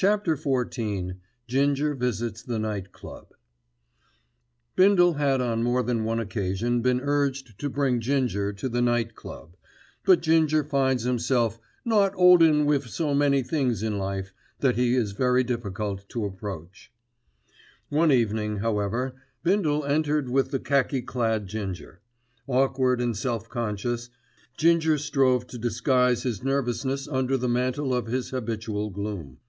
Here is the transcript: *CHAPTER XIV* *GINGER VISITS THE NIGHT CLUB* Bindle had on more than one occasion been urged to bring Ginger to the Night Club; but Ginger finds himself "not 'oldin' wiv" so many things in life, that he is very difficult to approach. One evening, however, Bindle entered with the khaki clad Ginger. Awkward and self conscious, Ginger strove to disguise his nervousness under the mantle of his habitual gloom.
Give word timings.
*CHAPTER 0.00 0.34
XIV* 0.34 1.16
*GINGER 1.46 1.92
VISITS 1.94 2.40
THE 2.44 2.58
NIGHT 2.58 2.90
CLUB* 2.90 3.34
Bindle 4.74 5.12
had 5.18 5.42
on 5.42 5.62
more 5.62 5.82
than 5.82 6.04
one 6.04 6.18
occasion 6.18 6.80
been 6.80 7.02
urged 7.02 7.58
to 7.58 7.68
bring 7.68 8.00
Ginger 8.00 8.54
to 8.54 8.70
the 8.70 8.80
Night 8.80 9.14
Club; 9.14 9.58
but 10.06 10.22
Ginger 10.22 10.64
finds 10.64 11.02
himself 11.02 11.60
"not 11.84 12.14
'oldin' 12.14 12.64
wiv" 12.64 12.88
so 12.88 13.12
many 13.14 13.42
things 13.42 13.82
in 13.82 13.98
life, 13.98 14.32
that 14.60 14.76
he 14.76 14.94
is 14.94 15.12
very 15.12 15.44
difficult 15.44 16.08
to 16.08 16.24
approach. 16.24 16.90
One 17.90 18.10
evening, 18.10 18.56
however, 18.60 19.16
Bindle 19.42 19.84
entered 19.84 20.30
with 20.30 20.50
the 20.50 20.60
khaki 20.60 21.02
clad 21.02 21.46
Ginger. 21.46 22.00
Awkward 22.46 23.02
and 23.02 23.14
self 23.14 23.50
conscious, 23.50 24.08
Ginger 24.56 24.96
strove 24.96 25.46
to 25.48 25.58
disguise 25.58 26.22
his 26.22 26.42
nervousness 26.42 27.06
under 27.06 27.36
the 27.36 27.50
mantle 27.50 27.92
of 27.92 28.06
his 28.06 28.30
habitual 28.30 28.88
gloom. 28.88 29.40